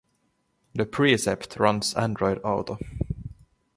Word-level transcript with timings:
The 0.73 0.87
Precept 0.87 1.57
runs 1.59 1.93
Android 1.93 2.41
Auto. 2.43 2.79